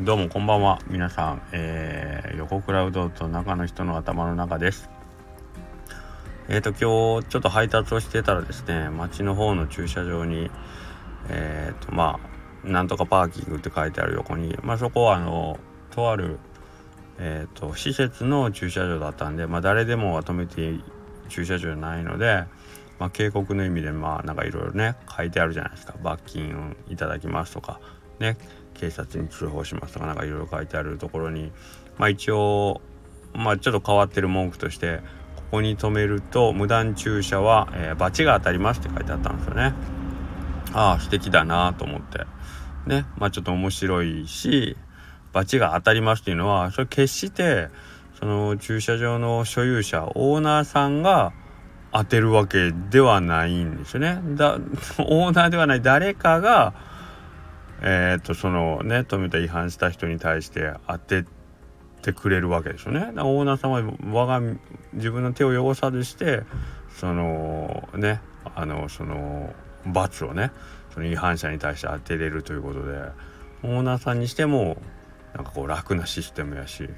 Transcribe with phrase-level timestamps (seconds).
[0.00, 0.78] どうもこんばんは。
[0.86, 4.88] 皆さん、えー、横クラウドと中の人の頭の中です。
[6.48, 10.52] えーと今日ちょっと配達をしてたらですね町の方の駐車場に
[11.28, 12.20] えーとま
[12.64, 15.58] あなんとかパーキングって書いてある横にまあそこはあの
[15.90, 16.38] とある
[17.18, 20.84] えーと、施設の駐車場だったんで、まあ、誰でも止めていい
[21.28, 22.44] 駐車場じゃないので、
[23.00, 25.96] まあ、警告の意味でまあなんかいろいろね書いてあるじゃないですか。
[26.00, 27.80] 罰金いただきますとか
[28.20, 28.36] ね。
[28.78, 31.52] 警察に通報しますとかなんかいろいろ書いてあるところに
[31.98, 32.80] まあ一応
[33.34, 35.00] まあちょっと変わってる文句として
[35.36, 39.74] ここに止めると無断駐車は、えー、罰が当たりますって書いてあったんですよね。
[40.72, 42.26] ああ素敵だなと思って
[42.86, 44.76] ねまあちょっと面白いし
[45.32, 47.68] 罰が当たりますっていうのはそれ決して
[48.18, 51.32] その駐車場の所有者オーナーさんが
[51.92, 54.20] 当てるわけではないんですよね。
[54.36, 54.58] だ
[54.98, 56.74] オーナーではない誰かが
[57.80, 61.24] えー、っとそのね止めた違反した人に対して当て
[62.02, 63.00] てくれるわけですよね。
[63.00, 64.40] オーナーさんは我が
[64.92, 66.42] 自分の手を汚さずして
[66.96, 68.20] そのね
[68.54, 69.52] あのその
[69.86, 70.52] 罰をね
[70.92, 72.98] その違反者に対して当てれるということで
[73.62, 74.80] オーナーさんにしても
[75.34, 76.88] なんかこう楽なシステムやし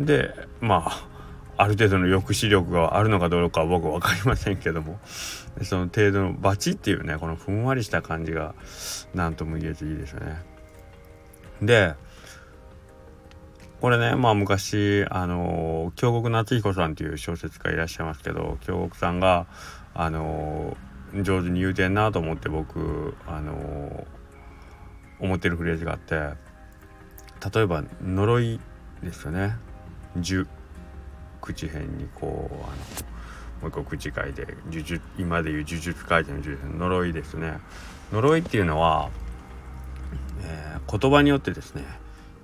[0.00, 1.08] でまあ
[1.62, 4.98] ある程度の抑止力があるのかどうかは僕分かりませんけども。
[5.62, 8.54] その程度のバチっていうねこのふんわりした感じが
[9.14, 10.42] 何とも言えずいいですよね。
[11.60, 11.94] で
[13.80, 19.46] これねまあ昔あの京極夏彦さんっていう小説家いらっしゃいますけど京極さんが
[19.94, 20.76] あの
[21.20, 24.06] 上手に言うてんなと思って僕あの
[25.20, 26.14] 思ってるフレーズがあって
[27.54, 28.60] 例えば呪い
[29.02, 29.56] ですよね。
[30.16, 30.46] 呪。
[31.42, 32.72] 口辺にこうあの
[33.60, 37.58] もう一個口書いて呪術今でいう呪術書いての呪術呪いですね。
[38.12, 39.10] 呪いっていうのは、
[40.42, 41.84] えー、言葉によってですね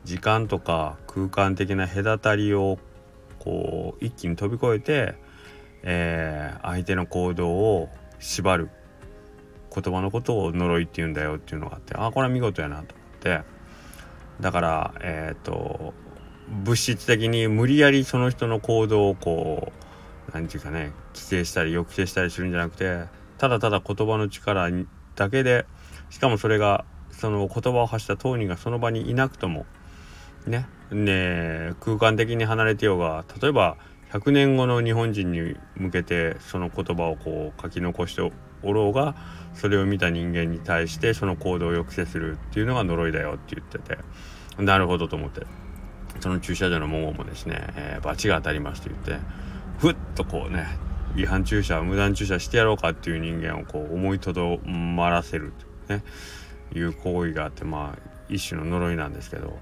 [0.05, 2.79] 時間とか空間的な隔たりを
[3.39, 5.15] こう一気に飛び越えて、
[5.83, 7.89] えー、相手の行動を
[8.19, 8.71] 縛る
[9.75, 13.59] 言葉のことを呪いって言うんだよっていうのがあってあこれは見事やなと思って。
[14.41, 15.95] だからえっ、ー、と
[16.51, 19.73] 物質的に無理やりその人の行動をこ
[20.29, 23.05] う何て言うかね規制したり抑制したりするんじゃなくて
[23.39, 24.71] ただただ言葉の力
[25.15, 25.67] だけで
[26.11, 29.67] しかもそれがその言葉を発した当人がその場にいなくとも
[30.47, 33.77] ねね空間的に離れてようが例えば
[34.13, 38.33] 100年後の日本人に向けてその言葉をこう書き残して
[38.63, 39.15] おろうが
[39.55, 43.99] それを見た人間に対してその行動を抑制するっていうのが呪いだよって言ってて
[44.63, 45.68] なるほどと思って。
[46.21, 49.19] その駐車場の門もですね、えー、罰が当たりますと言って
[49.79, 50.67] ふっとこうね
[51.17, 55.53] 違反駐車無断駐車してやろうかっていう人間をこう思いとどまらせる
[55.87, 56.05] とね
[56.75, 57.99] いう行為があってまあ
[58.29, 59.59] 一種の呪いなんですけど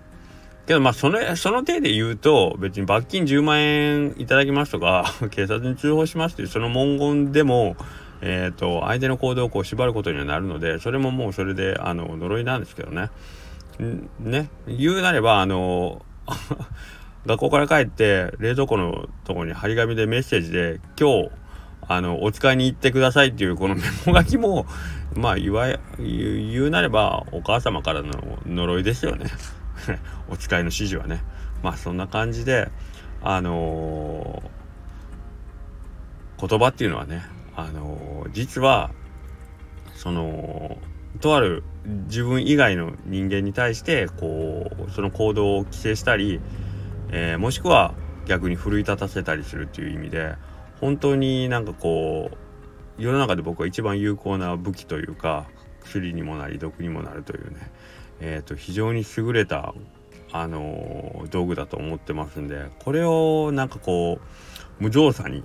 [0.66, 7.76] けどまあそのその手で言うと別に罰金10万円いただきますとか 警察に通報しますっていうその文言でも
[8.20, 13.10] えっ、ー、と相手の行動をこう縛ることにはなるのでそれももうそれであの呪いなんですけどね。
[14.18, 16.02] ね言うなればあの
[17.26, 21.30] 学校から帰って冷蔵庫のとこに張り紙でメッセージで今日
[21.88, 24.66] あのお使いに行ってくださいっていうこのメモ書きも
[25.14, 25.66] まあ言わ
[25.98, 29.26] 言うなればお母様からの呪いですよね。
[30.28, 31.22] お使いの指示はね。
[31.62, 32.68] まあそんな感じで
[33.22, 37.24] あのー、言葉っていうのはね
[37.56, 38.90] あのー、実は
[39.94, 40.78] その
[41.18, 41.62] とある
[42.08, 46.40] 自分以外の人間に対してこうその行動を規制したり、
[47.10, 47.94] えー、もしくは
[48.26, 50.34] 逆に奮い立たせたりするっていう意味で
[50.80, 55.46] 本当になんかこう世の中で僕は一番有効な武器というか
[55.80, 57.70] 薬にもなり毒にもなるというね、
[58.20, 59.74] えー、と非常に優れた、
[60.32, 64.18] あのー、道具だと思ってますんでこれをなんかこ
[64.80, 65.44] う無造作に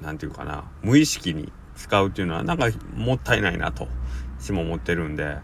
[0.00, 3.88] 何て言うかな無意識に使うっていうのはなんかもったいないなと
[4.40, 5.38] 私も思ってるんで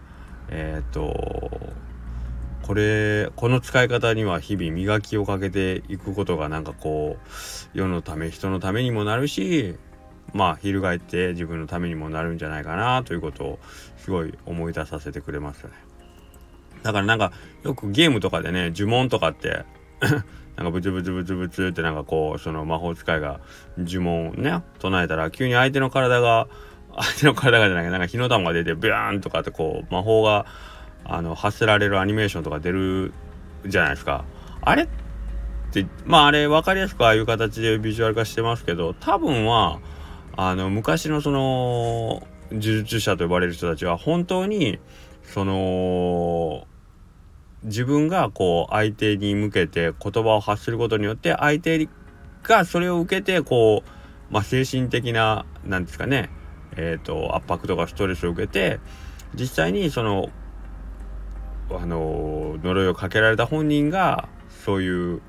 [0.49, 1.13] えっ、と
[2.63, 9.75] これこの使い方には日々磨きをかけていくことがなんかこう世のため人のためにもなるし
[10.33, 13.59] まあ翻って自分のためにもなるんじゃないかなということを
[13.97, 15.75] すごい思い出させてくれますよね。
[16.83, 17.31] だからなんか
[17.63, 19.65] よくゲームとかでね呪文とかって
[20.55, 23.39] なんかブツブツブツブツってなんかこうその魔法使いが
[23.77, 26.47] 呪文をね唱えたら急に相手の体が
[26.97, 30.45] 相手の体がじゃないなんか火の玉が出てビャーンとかってこう魔法が
[31.05, 33.13] あの発せられるアニメーションとか出る
[33.65, 34.25] じゃないですか。
[34.61, 34.87] あれっ
[35.71, 39.79] てまああれ分かりやすくああいう形でビジュアル化してますけど多分は
[40.35, 44.79] あの昔のその呪術者と呼ばれる人たちは本当に
[45.23, 46.67] その
[47.63, 51.87] 自分がこう相手に向けて言葉を発することによって相手
[52.43, 56.29] がそれを受けてこう、まあ、精神的な何ですかね、
[56.77, 58.79] えーと、圧迫とかストレスを受けて
[59.33, 60.29] 実際にその
[61.69, 64.29] あの呪いをかけられた本人が
[64.63, 65.21] そういう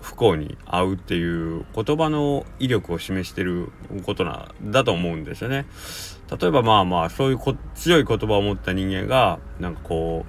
[0.00, 3.72] 不幸に遭うっていう言葉の威力を示してる
[4.04, 5.66] ことなんだと思うんですよね。
[6.40, 7.38] 例えばまあまあそういう
[7.74, 10.24] 強い言葉を持った人間がなんかこ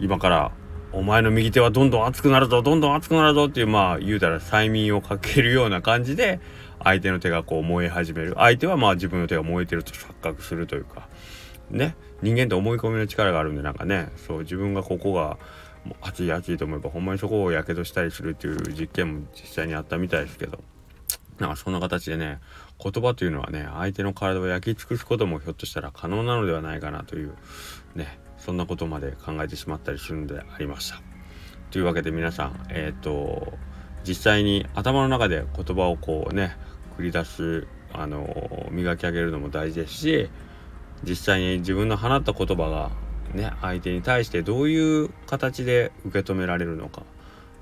[0.00, 0.52] う今から
[0.92, 6.40] お前の右手はどんどん熱くなるぞどんどん熱くなるぞっていうまあ言うたら催眠をかけるような感じで
[6.84, 8.34] 相手の手がこう燃え始める。
[8.36, 11.08] 相手はまあ自分の手が燃えてると錯覚するというか。
[11.70, 11.96] ね。
[12.22, 15.38] 人間って思い込みの力があるんでなんかねそう自分がここが
[16.00, 20.62] 熱い熱いと思えばほんまにそこをやけどしたりするっていう実験も実際にあったみたいですけど。
[21.38, 22.38] なんかそんな形でね
[22.80, 27.34] 言葉というのはね相手の体を焼き尽くすこともひょっとしたら可能なのではないかなという
[27.96, 31.00] ねそんなことまで考えてしまったりするんでありました。
[31.70, 33.54] というわけで皆さんえっ、ー、と
[34.06, 36.56] 実際に頭の中で言葉をこうね
[36.98, 40.28] 繰り出すあの磨き上げるのも大事ですし
[41.04, 42.90] 実際に自分の放った言葉が
[43.34, 47.02] ね相手に対してどういう形で受け止められるのか、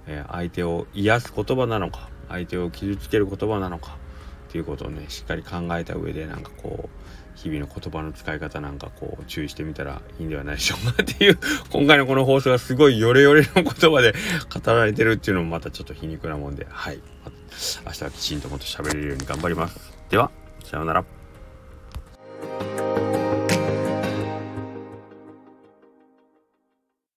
[0.06, 3.96] えー、相手を癒す言葉なのか相手を傷つける言葉なのか
[4.48, 6.88] っていうことをねしっかり考えた上でなんかこう
[7.34, 11.38] 日々の言葉の使い方なんかこう注意してみたらいいんではないでしょうかっていう
[11.70, 14.14] 今回のこの放送がすごいヨレヨレの言葉で
[14.52, 17.00] 語られてるっていうのもまたちょっと皮肉なもんではい。
[17.84, 19.92] 明日はきちんともっと喋れるように頑張ります。
[20.10, 20.30] では
[20.64, 21.21] さようなら。